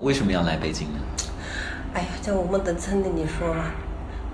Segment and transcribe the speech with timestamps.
[0.00, 0.98] 为什么要来北京呢？
[1.94, 3.64] 哎呀，在我们农村的，你说嘛，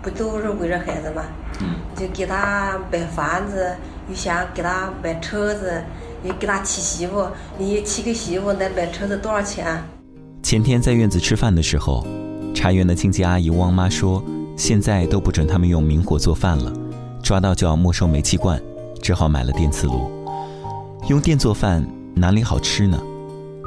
[0.03, 1.23] 不都是为了孩子吗？
[1.61, 3.77] 嗯，就给他买房子，
[4.09, 5.81] 又想给他买车子，
[6.25, 7.29] 又给他娶媳妇。
[7.59, 9.85] 你娶个媳妇，那买车子多少钱？
[10.43, 12.05] 前天在院子吃饭的时候，
[12.53, 14.21] 茶园的清洁阿姨汪妈说，
[14.57, 16.73] 现在都不准他们用明火做饭了，
[17.23, 18.61] 抓到就要没收煤气罐，
[19.01, 20.11] 只好买了电磁炉。
[21.09, 21.87] 用电做饭
[22.17, 23.01] 哪里好吃呢？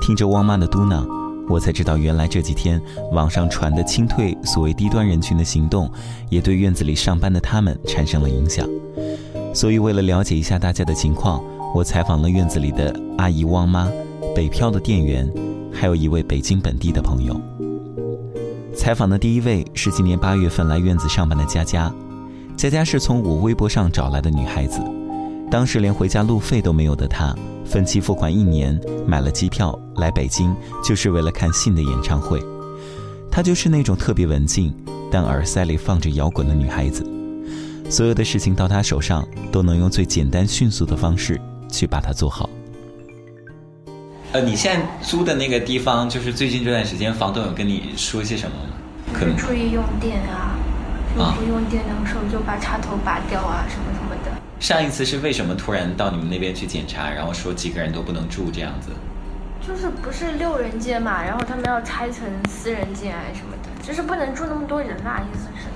[0.02, 1.07] 听着汪妈的嘟囔，
[1.50, 2.82] 我才知道原来这几天
[3.12, 5.91] 网上传的清退所谓低端人群的行动，
[6.30, 8.67] 也对院子里上班的他们产生了影响。
[9.53, 13.89] 所以为了了解一下大家的情况，我采访了院子里的阿姨汪妈、
[14.36, 15.31] 北漂的店员。
[15.77, 17.38] 还有一位北京本地的朋友。
[18.73, 21.94] 采访的第一位是今年八月份来院子上班的佳佳。
[22.55, 24.80] 佳佳是从我微博上找来的女孩子，
[25.52, 32.41] 当时连回家路费都没有的她，分期付款一年，买了机票来北京，就是为了看信的演唱会。
[33.31, 34.73] 她就是那种特别文静，
[35.11, 37.05] 但耳塞里放着摇滚的女孩子。
[37.89, 42.49] 所有的事情到她手上，都能用最简单迅速的方式去把它做好。
[44.31, 48.69] 呃，你现在租的那个地方，就是最近这段时间，房东有跟你说些什么吗？
[49.13, 50.55] 可能注意用电啊，
[51.16, 54.05] 就不用电的时候就把插头拔掉啊，什么什么的。
[54.59, 58.89] 上一次是为什么突然到你们那边去检查，然后说几个人都不能住这样子？
[59.62, 65.67] 就是不是六人间嘛，然后他们要拆成四人间啊什么的，就是不能住那么多人啦，意思是。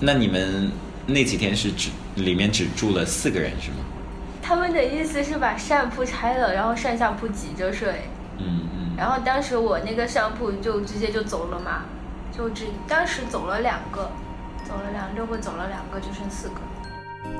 [0.00, 0.70] 那你们
[1.06, 3.78] 那几天是只里面只住了四个人是吗？
[4.42, 8.02] 他们的意思是把上铺拆了，然后上下铺挤着睡。
[8.38, 8.96] 嗯嗯。
[8.98, 11.84] 然后当时我那个上铺就直接就走了嘛，
[12.36, 14.10] 就只当时走了两个，
[14.64, 16.54] 走了两六个，走了两个，就剩四个。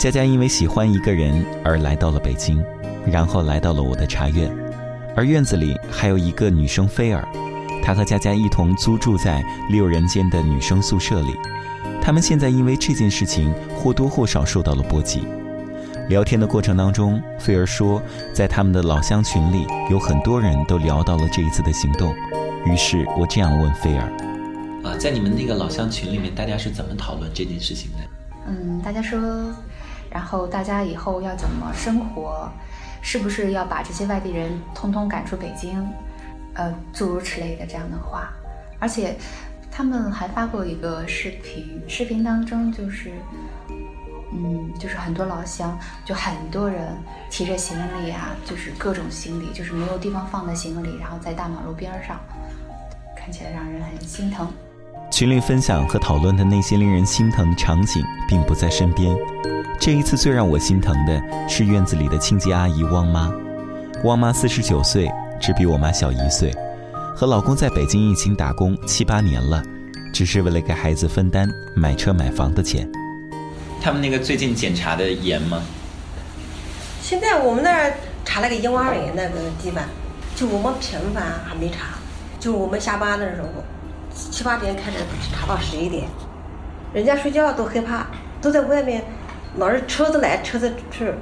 [0.02, 2.60] 佳佳因为喜欢一个人而来到了北京，
[3.06, 4.52] 然后来到了我的茶院，
[5.14, 7.24] 而院子里还有一个女生菲儿，
[7.84, 11.36] 她和佳佳一同租住在六人间的女生宿舍里。
[12.02, 15.22] 他们现在因为这件事情或多或少受到了波及。
[16.08, 18.02] 聊天的过程当中，菲儿说，
[18.34, 22.12] 在他们的老乡群里，有很多人都聊到了这一次的行动。
[22.66, 24.10] 于是我这样问菲儿
[24.82, 27.98] ：“啊，在你们那个老乡群里面，大家是怎么讨论这件事情的？”
[28.44, 29.20] 嗯，大家说，
[30.12, 32.50] 然后大家以后要怎么生活，
[33.00, 35.86] 是不是要把这些外地人通通赶出北京？
[36.54, 38.30] 呃，诸如此类的这样的话。
[38.78, 39.16] 而且，
[39.70, 43.12] 他们还发过一个视频，视频当中就是。
[44.34, 46.96] 嗯，就是很多老乡，就很多人
[47.28, 52.18] 提着行李啊，就是各种行李，就是没有地方放的行李，然后在大马路边上，
[53.14, 54.50] 看起来让人很心疼。
[55.22, 59.16] 群里分享和讨论的那些令人心疼的场景，并不在身边。
[59.78, 63.32] 这一次最让我心疼的是院子里的清洁阿姨汪妈。
[64.02, 65.08] 汪妈四十九岁，
[65.40, 66.52] 只比我妈小一岁，
[67.14, 69.62] 和老公在北京一起打工七八年了，
[70.12, 72.90] 只是为了给孩子分担买车买房的钱。
[73.80, 75.62] 他们那个最近检查的严吗？
[77.00, 77.94] 现在我们那儿
[78.24, 79.84] 查了个婴儿园那个地方，
[80.34, 81.96] 就我们平房还没查，
[82.40, 83.62] 就我们下班的时候，
[84.14, 84.98] 七八点开始
[85.34, 86.04] 查到十一点，
[86.92, 88.06] 人家睡觉都害怕，
[88.40, 89.02] 都在外面，
[89.56, 91.12] 老是车子来车子去。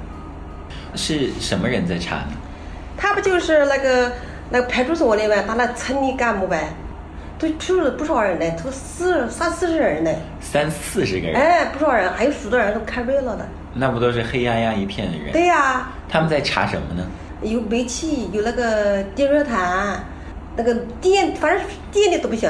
[0.95, 2.27] 是什么人在查呢？
[2.97, 4.11] 他不就是那个
[4.49, 6.73] 那个派出所里面，他那村里干部呗。
[7.39, 13.43] 都去了不少人呢，都四三四十人呢，三四十个人，哎，不少人，还有许多人都看热闹的。
[13.73, 15.31] 那不都是黑压压一片的人？
[15.31, 15.87] 对呀。
[16.07, 17.03] 他们在查什么呢？
[17.41, 20.03] 有煤气，有那个电热毯，
[20.55, 20.71] 那个
[21.01, 22.47] 电，反正电的都不行，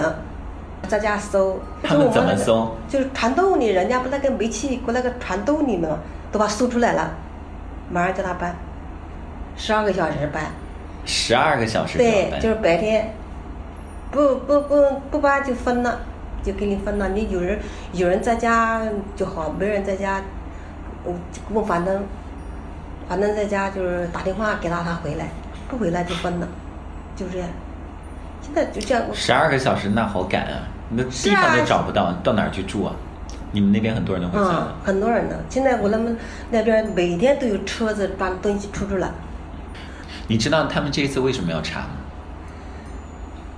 [0.88, 1.60] 在家搜。
[1.84, 2.76] 他们怎么搜？
[2.88, 5.90] 就是传动里，人家不那个煤气过那个传动里面，
[6.32, 7.12] 都把搜出来了，
[7.90, 8.56] 马上叫他搬，
[9.56, 10.46] 十二个小时搬。
[11.06, 13.14] 十二个小时对，就是白天。
[14.12, 16.00] 不不不不搬就分了，
[16.44, 17.10] 就给你分了。
[17.10, 17.58] 你有人
[17.94, 18.82] 有人在家
[19.16, 20.22] 就好，没人在家，
[21.04, 21.14] 我，
[21.52, 22.04] 问反正
[23.08, 25.28] 反正在家就是打电话给他，他回来，
[25.70, 26.48] 不回来就分了，
[27.16, 27.48] 就这样。
[28.42, 29.04] 现在就这样。
[29.14, 30.68] 十二个小时那好赶啊！
[30.90, 32.94] 那地方都找不到，到哪儿去住啊？
[33.54, 34.76] 你们那边很多人都回家了。
[34.84, 35.36] 很多人呢。
[35.50, 36.18] 现在我那们
[36.50, 39.10] 那边每天都有车子把东西出出来。
[40.28, 41.88] 你知道他们这一次为什么要查吗？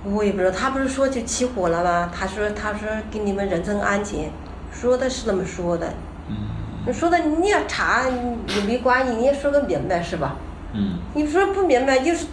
[0.04, 2.10] 我也不知道，他不是说就起火了吗？
[2.12, 4.30] 他说，他说给你们人身安全，
[4.72, 5.92] 说的是那么说的。
[6.28, 6.92] 嗯。
[6.92, 8.02] 说的你要查
[8.48, 10.36] 也没关系，你也说个明白是吧？
[10.74, 10.98] 嗯。
[11.14, 12.26] 你说不明白，就是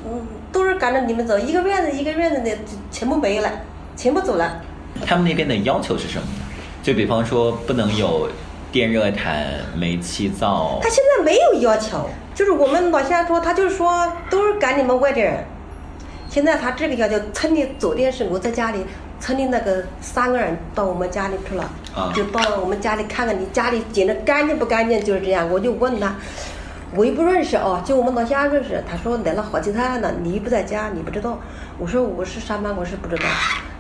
[0.52, 2.58] 都是赶着你们走，一个院子一个院子的
[2.92, 3.50] 全部没了，
[3.96, 4.62] 全部走了。
[5.06, 6.46] 他们那边的要求是什么呢？
[6.84, 8.28] 就比方说不能有
[8.72, 9.48] 电热毯、
[9.78, 10.80] 煤气灶。
[10.82, 15.44] 他现在没有要求，就是我们老乡说，他就是说都是赶你们外地人。
[16.30, 18.86] 现在他这个要求，村里昨天是我在家里，
[19.20, 25.50] 村里那个三个人到我们家里去了，啊就到我们家里看看你家里捡的干净不干净，就是这样。
[25.52, 26.16] 我就问他，
[26.94, 28.84] 我又不认识哦，就我们老乡认识。
[28.90, 31.40] 他说来了好几趟了，你不在家，你不知道。
[31.78, 33.24] 我说我是上班，我是不知道。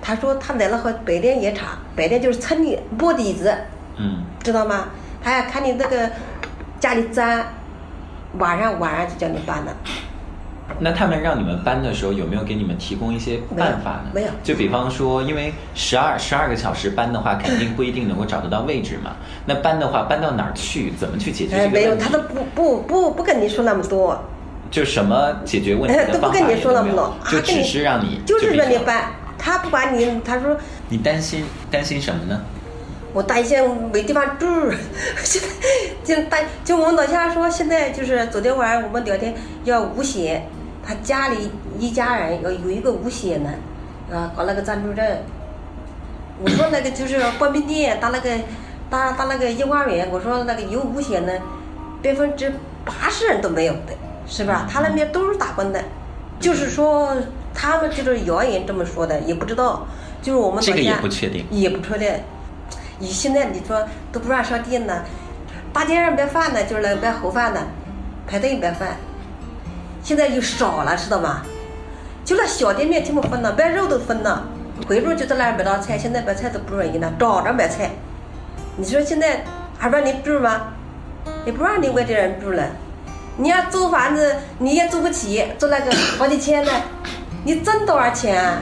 [0.01, 3.53] 他说他来了和白天也查，白天就是蹭你摸底子，
[3.97, 4.85] 嗯，知道吗？
[5.21, 6.09] 还要看你那个
[6.79, 7.43] 家里脏，
[8.37, 9.75] 晚上晚上就叫你搬了。
[10.83, 14.09] 那他们让你们搬的时候，有没有给你们提供一些办法呢？
[14.13, 19.11] 没有没有就比方说，因为十二十二个小时搬的话，肯定不一定能够找得到位置嘛。
[19.45, 20.91] 那搬的话，搬到哪儿去？
[20.99, 24.19] 怎么去解决哎，这个没有，他都不不不不跟你说那么多，
[24.71, 30.57] 就什么解决问题哎，的方法都不跟你说那么多，啊就只是让你就是让你搬，他不管你，他说
[30.89, 32.41] 你担心担心什么呢？
[33.13, 33.59] 我担心
[33.91, 34.47] 没地方住，
[35.21, 39.35] 现在就担就我们老乡说，现在就是昨天晚上我们聊天
[39.65, 40.47] 要五险，
[40.85, 43.49] 他家里一家人有有一个五险的，
[44.15, 45.05] 啊，搞那个暂住证。
[46.43, 48.29] 我说那个就是光明店打那个
[48.89, 51.39] 打打那个幼儿园，我说那个有五险的，
[52.01, 52.51] 百分之
[52.83, 53.93] 八十人都没有的，
[54.25, 54.67] 是吧？
[54.67, 55.83] 他那边都是打工的，
[56.39, 57.15] 就是说
[57.53, 59.85] 他们就是谣言这么说的，也不知道，
[60.21, 61.45] 就是我们这个也不确定。
[61.51, 62.11] 也不确定。
[62.97, 65.03] 你现在你说都不让上店呢，
[65.71, 67.61] 大街上卖饭的，就是那个卖盒饭的，
[68.25, 68.97] 排队卖饭，
[70.03, 71.41] 现在又少了，知道吗？
[72.23, 74.45] 就那小店面全部分了，卖肉都分了，
[74.87, 77.91] 回路就在那儿买道菜，现在买菜都不容易了，找着买菜。
[78.77, 79.43] 你说现在
[79.77, 80.67] 还让你住吗？
[81.45, 82.63] 也不让你外地人住了。
[83.37, 86.71] 你要租房子，你也租不起，租那个好几千呢，
[87.43, 88.59] 你挣多少钱啊？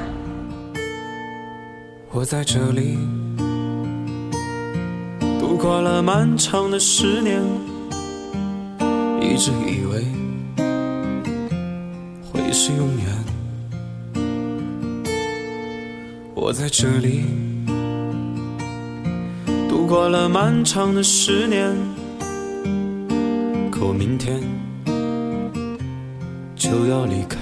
[2.11, 2.97] 我在这里
[5.39, 7.41] 度过了漫长的十年，
[9.19, 10.05] 一直以为
[12.49, 13.05] 也是永远。
[16.33, 17.25] 我在这里
[19.69, 21.77] 度过了漫长的十年，
[23.69, 24.41] 可我明天
[26.55, 27.37] 就要离开。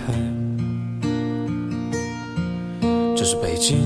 [3.15, 3.77] 这是北京。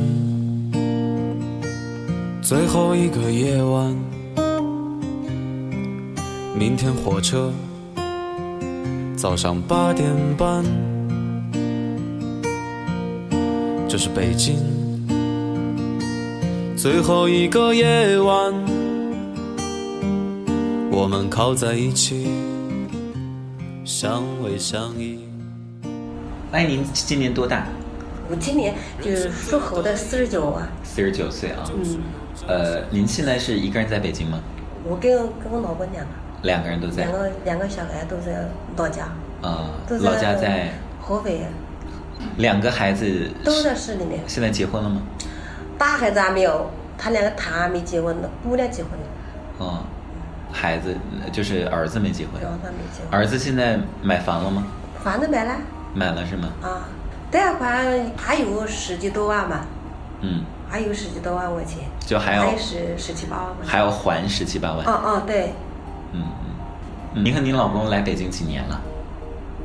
[2.42, 3.96] 最后一个夜晚，
[6.58, 7.54] 明天火车
[9.16, 10.66] 早上八点半。
[13.92, 14.56] 这是北京
[16.78, 18.54] 最后一个夜晚，
[20.90, 22.32] 我们靠在一起，
[23.84, 25.20] 相偎相依。
[26.54, 27.66] 哎，您今年多大？
[28.30, 31.70] 我今年就是属猴的四十九啊，四十九岁啊。
[31.76, 32.00] 嗯，
[32.48, 34.40] 呃，您现在是一个人在北京吗？
[34.86, 36.12] 我跟跟我老公两个，
[36.44, 37.12] 两个人都在两。
[37.12, 39.10] 个两个小孩都在老家，
[39.42, 40.72] 啊、都老家在。
[41.02, 41.42] 合肥，
[42.42, 44.20] 两个孩子都在市里面。
[44.28, 45.02] 现在结婚了吗？
[45.78, 49.06] 大孩子还没有，他两个他还没结婚呢，姑娘结婚了，
[49.60, 49.84] 哦，
[50.52, 50.96] 孩子
[51.32, 52.42] 就是儿子没结婚。
[52.42, 53.20] 儿子没结婚。
[53.20, 54.66] 儿子现在买房了吗？
[55.04, 55.56] 房子买了
[55.94, 56.50] 买了是吗？
[56.62, 56.90] 啊，
[57.32, 59.66] 贷款还有十几多万吧，
[60.22, 63.56] 嗯，还有十几多万块钱，就还要还有十十七八万。
[63.66, 64.86] 还要还十七八万。
[64.86, 65.54] 哦哦，对，
[66.14, 66.24] 嗯
[67.16, 67.24] 嗯。
[67.24, 68.80] 您和您老公来北京几年了？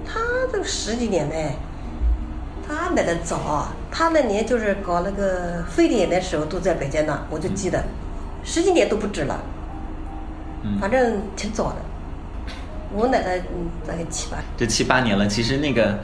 [0.06, 0.20] 他
[0.52, 1.34] 都十几年呢，
[2.68, 7.82] 他来的早，他那年就是搞那个非典的时候都在北京呢，我就记得，
[8.44, 9.40] 十几年都不止了，
[10.64, 11.76] 嗯反正挺早的。
[12.92, 15.98] 我奶奶嗯大概七八，这七八年了，其实那个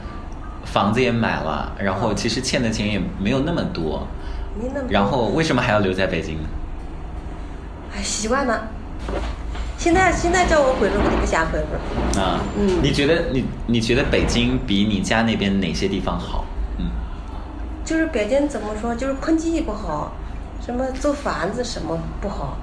[0.65, 4.07] 房子也买了，然后其实欠的钱也没有那么多，
[4.61, 6.47] 没那么然后为什么还要留在北京呢？
[7.95, 8.67] 哎习惯了。
[9.77, 12.21] 现在现在叫我回去，我就不想回了。
[12.21, 16.45] 啊，嗯你觉得你你觉得北京比你家那边哪些地方好？
[17.83, 20.13] 嗯，就是北京怎么说，就是空气不好，
[20.65, 22.57] 什么租房子什么不好。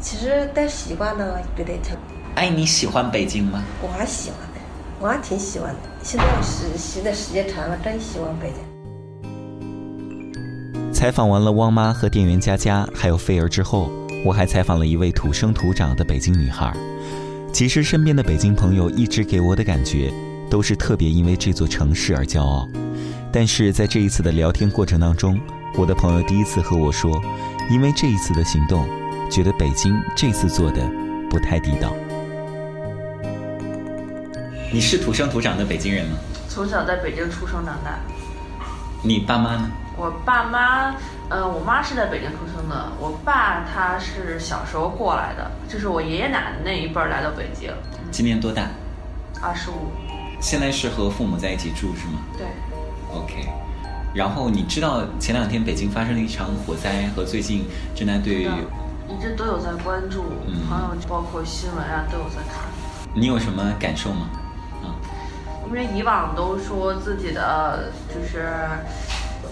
[0.00, 1.96] 其实待习惯了，觉得挺，
[2.34, 3.64] 哎，你喜欢北京吗？
[3.82, 4.60] 我还喜欢的，
[5.00, 5.78] 我还挺喜欢的。
[6.02, 8.58] 现在实习的时间长了，真喜欢北京。
[10.92, 13.90] 采访完了汪妈和店员佳佳，还有菲儿之后，
[14.24, 16.72] 我还采访了一位土生土长的北京女孩。
[17.52, 20.12] 其实身边的北京朋友一直给我的感觉，
[20.50, 22.68] 都是特别因为这座城市而骄傲。
[23.32, 25.38] 但是在这一次的聊天过程当中，
[25.76, 27.20] 我的朋友第一次和我说，
[27.70, 28.88] 因为这一次的行动，
[29.30, 30.80] 觉得北京这次做的
[31.28, 31.92] 不太地道。
[34.72, 36.16] 你是土生土长的北京人吗？
[36.48, 37.98] 从小在北京出生长大。
[39.02, 39.70] 你爸妈呢？
[39.96, 40.94] 我爸妈，
[41.28, 47.70] 呃，我妈是在北京出生的，我爸他是小时候过来的，就是我爷爷奶奶那一辈儿来到北京，
[48.10, 48.68] 今年多大？
[49.40, 49.92] 二十五，
[50.40, 52.46] 现在是和父母在一起住是吗对，
[53.16, 53.48] ？OK，
[54.14, 58.42] 然后你知道前两天北京发生了一场火灾，和最近正在对
[59.08, 62.64] 一直都有在关注，嗯朋友包括新闻啊都有在看。
[63.14, 64.28] 你有什么感受吗？
[64.82, 64.94] 啊，
[65.66, 68.46] 因为以往都说自己的就是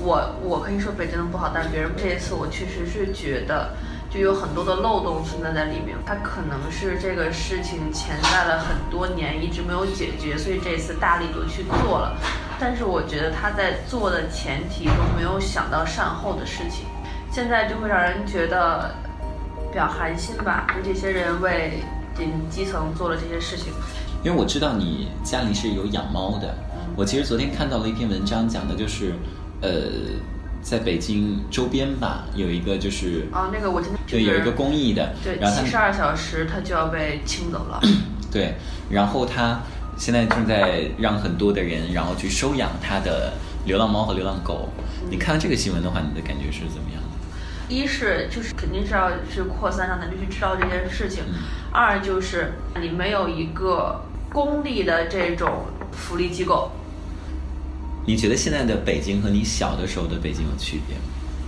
[0.01, 3.75] 我我可以说北京的不好，但别人这一次我确实是觉得
[4.15, 12.17] 就有很多的漏洞存在在里面，它可能是这个事情潜在了很多年一直没有解决，所以这次大力度去做了。
[12.61, 16.87] 但是我觉得他在做的前提都没有想到善后的事情，
[17.33, 18.95] 现在就会让人觉得
[19.73, 21.83] 比较寒心吧，就这些人为
[22.17, 23.73] 这基层做了这些事情。
[24.23, 26.55] 因为我知道你家里是有养猫的，
[26.95, 29.13] 我其实昨天看到了一篇文章，讲的就是，
[29.61, 29.71] 呃，
[30.65, 37.79] 在北京周边吧，有一个就是，啊，那个我今天对，有一个公益的，对，然后七十二小时它就要被清走了。
[38.33, 38.55] 对，
[38.89, 39.61] 然后他
[39.99, 43.35] 现在正在让很多的人，然后去收养他的
[43.67, 44.71] 流浪猫和流浪狗。
[45.11, 47.75] 你看到这个新闻的话，你的感觉是怎么样的？
[47.75, 51.25] 一是就是肯定是要去扩散，让咱们去知道这件事情；
[51.73, 54.01] 二就是你没有一个
[54.33, 56.73] 公立的这种福利机构，
[58.07, 61.03] 你觉得现在的北京和你小的时候的北京有区别吗？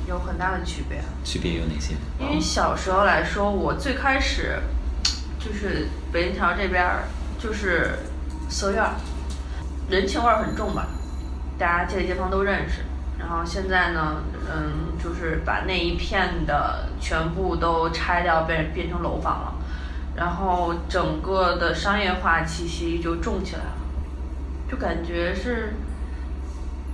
[0.09, 1.03] 有很大的区别。
[1.23, 1.95] 区别有哪些？
[2.19, 4.59] 因为小时候来说，我最开始
[5.39, 7.05] 就是北京桥这边儿
[7.39, 7.99] 就是
[8.49, 8.95] 寺院儿，
[9.91, 10.87] 人情味儿很重吧，
[11.59, 12.83] 大家街里街坊都认识。
[13.19, 19.55] 然后现在呢，嗯，就是把那一片的全部都拆掉，变变成楼房了，
[20.15, 23.77] 然后整个的商业化气息就重起来了，
[24.71, 25.75] 就感觉是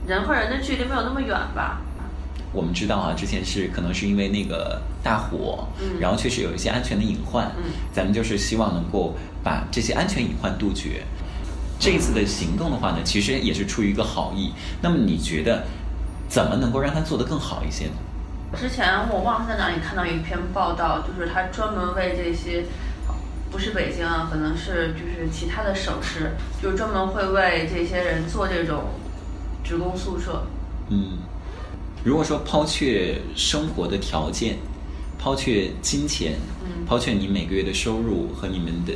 [0.07, 1.81] 人和人的距离没有那么远吧。
[2.53, 11.03] 我们知道啊，之前是可能是因为那个大火，嗯然后确实有一些安全的隐患，嗯咱们就是希望能够把这些安全隐患杜绝。
[11.81, 14.53] 这一次的行动的话呢，其实也是出于一个好意。
[14.83, 15.65] 那么你觉得
[16.29, 17.93] 怎么能够让它做得更好一些呢？
[18.55, 22.67] 之前我忘了在哪里看到一篇报道，就是他专门为这些，
[23.51, 26.33] 不是北京啊，可能是就是其他的省市，
[26.63, 28.85] 就专门会为这些人做这种
[29.65, 30.45] 职工宿舍。
[30.91, 31.19] 嗯，
[32.05, 34.59] 如果说抛却生活的条件，
[35.19, 38.93] 抛却金钱，嗯抛却你每个月的收入和你们的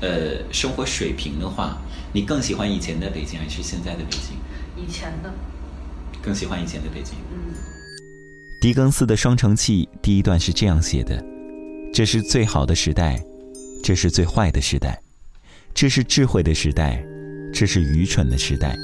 [0.00, 1.78] 呃生活水平的话，
[2.12, 4.36] 你更喜欢以前的北京还是现在的北京？
[4.76, 5.32] 以前的，
[6.22, 7.14] 更喜欢以前的北京。
[7.32, 7.54] 嗯，
[8.60, 11.22] 狄更斯的《双城记》第一段是这样写的
[11.92, 13.22] ：“这是最好的时代，
[13.82, 15.02] 这是最坏的时代，
[15.74, 17.04] 这是智慧的时代，
[17.52, 18.76] 这是愚蠢的时代，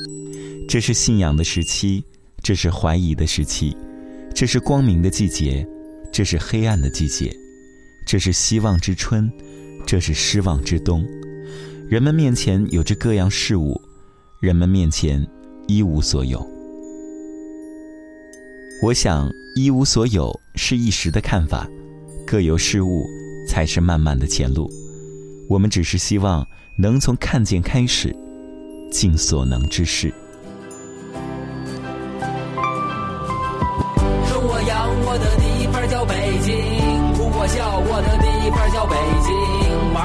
[0.70, 2.00] 这是信仰的时期，
[2.44, 3.76] 这是怀疑的时期，
[4.32, 5.66] 这是光明的季节，
[6.12, 7.36] 这是黑暗的季节，
[8.06, 9.28] 这是希望之春，
[9.84, 11.04] 这是失望之冬。
[11.88, 13.80] 人们面前有着各样事物，
[14.40, 15.26] 人们面前
[15.66, 16.38] 一无所有。”
[18.80, 21.68] 我想，一无所有是一时的看法，
[22.24, 23.04] 各有事物
[23.48, 24.70] 才是漫漫的前路。
[25.48, 26.46] 我们只是希望
[26.78, 28.14] 能从看见开始，
[28.92, 30.14] 尽所能之事。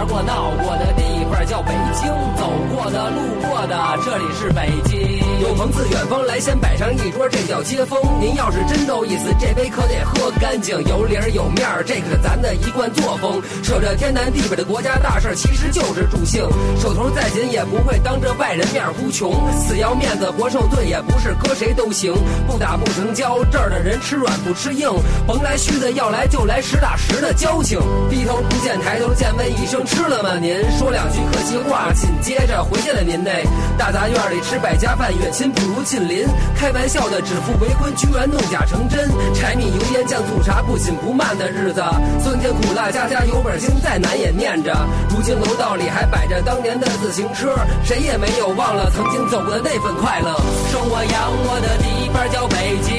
[0.07, 5.14] 过闹过的地方叫北京，走过的路过的这里是北京。
[5.41, 7.99] 有朋自远方来，先摆上一桌，这叫接风。
[8.21, 13.41] 您要是真够意思，这杯可得喝干净，有理儿有面儿，这可是咱的一贯作风。
[13.61, 16.41] 扯着天南地北的国家大事儿，其实就是助兴。
[16.79, 22.13] 手头再紧也不会当着外人面哭穷，死要面子活受罪也不是搁谁都行。
[22.47, 24.89] 不打不成交，这儿的人吃软不吃硬，
[25.27, 27.79] 甭来虚的，要来就来实打实的交情。
[28.09, 30.55] 低头不见抬头见，问一声吃了吗您？
[30.77, 33.43] 说两句客气话，紧接着回见了您嘞。
[33.77, 36.23] 大杂院里吃百家饭，远亲不如近邻。
[36.55, 39.09] 开玩笑的指腹为婚，居然弄假成真。
[39.33, 41.81] 柴米油盐酱醋茶，不紧不慢的日子，
[42.21, 44.71] 酸甜苦辣家家有本经，再难也念着。
[45.09, 50.29] 如今楼道里还摆着当年的自行车，谁也没有忘了曾经走过的那份快乐。
[50.69, 52.93] 生我养我的地方叫北京，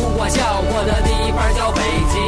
[0.00, 0.40] 哭过笑
[0.72, 2.18] 过的地方叫北京，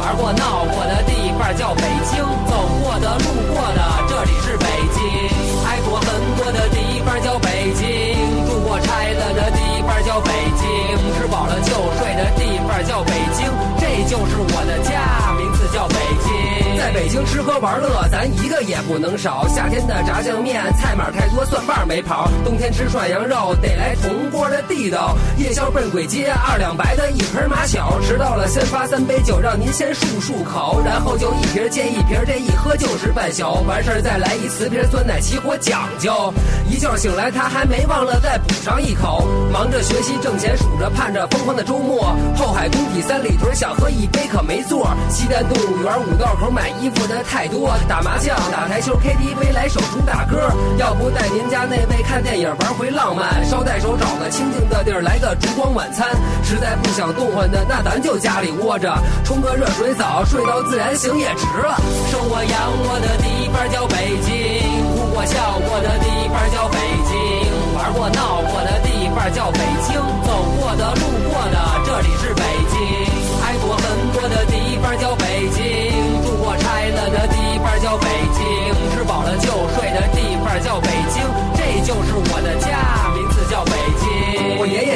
[0.00, 4.64] 玩过闹过的地方叫北京，走过的路过的这里是北
[4.96, 5.04] 京，
[5.68, 6.08] 爱过恨
[6.40, 8.27] 过的地方叫北京，
[9.88, 10.68] 方叫北京，
[11.16, 16.67] 吃饱了就睡的地方叫北京，这就是我的家，名字叫北京。
[16.78, 19.44] 在北京吃喝玩乐，咱一个也不能少。
[19.48, 22.30] 夏天的炸酱面，菜码太多，蒜瓣没跑。
[22.44, 25.16] 冬天吃涮羊肉，得来铜锅的地道。
[25.38, 28.00] 夜宵奔鬼街，二两白的一盆马小。
[28.00, 33.42] 迟到了先发三杯酒，让您先漱漱口，然后就一瓶接一瓶，这一喝就是半宿。
[33.66, 36.32] 完事儿再来一瓷瓶酸奶起火讲究。
[36.70, 39.26] 一觉醒来，他还没忘了再补上一口。
[39.52, 42.16] 忙着学习挣钱，数着盼着疯狂的周末。
[42.36, 44.88] 后海工体三里屯想喝一杯可没座。
[45.10, 50.50] 西单动物园五道口买衣服的太多，打麻将打台球 KTV 来首主打歌。
[50.78, 56.08] 要不带您家那位看电影玩回浪漫，捎带手找个清静的地儿来个烛光晚餐。
[56.44, 58.92] 实在不想动换的，那咱就家里窝着，
[59.24, 61.76] 冲个热水澡，睡到自然醒也值了。
[62.10, 67.16] 生我养我的地方叫北京，哭过笑过的地方叫北京，
[67.76, 69.94] 玩过闹过的地方叫北京，
[70.24, 72.78] 走过的路过的这里是北京，
[73.44, 75.64] 爱过恨过的地方叫北京，
[77.88, 78.44] 叫北京，
[78.92, 81.24] 吃饱了就睡的地方叫北京，
[81.56, 82.12] 这就是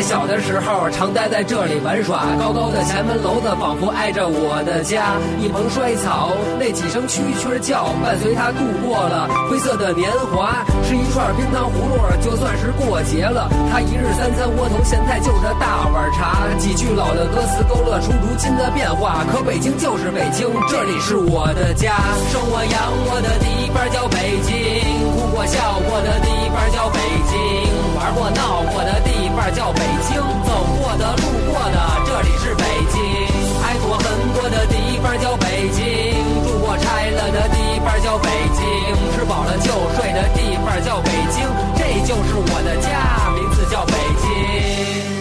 [0.02, 5.14] 小的时候常待在这里玩耍，高高的前门楼子仿佛挨着我的家。
[5.40, 10.64] 一蓬衰草，那几声蛐蛐叫，伴随他度过了灰色的年华。
[10.82, 13.48] 吃一串冰糖葫芦，就算是过节了。
[13.70, 16.50] 他一日三餐窝头咸菜，就着大碗茶。
[16.58, 19.24] 几句老的歌词勾勒出如今的变化。
[19.30, 21.94] 可北京就是北京，这里是我的家。
[22.34, 24.58] 生我养我的地方叫北京，
[25.14, 26.98] 哭过笑过的地方叫北
[27.30, 27.38] 京，
[27.94, 33.02] 玩过闹过的地方叫北北京走过的路过的这里是北京。
[33.62, 35.84] 爱过很多的地方叫北京
[36.46, 41.46] 住过拆了的地方叫北京吃饱了就睡的地方叫北京
[41.76, 45.11] 这就是我的家名字叫北京。